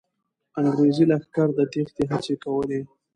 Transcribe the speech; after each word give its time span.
انګریزي 0.59 1.05
لښکر 1.11 1.47
د 1.57 1.59
تېښتې 1.71 2.03
هڅې 2.11 2.35
کولې. 2.43 2.81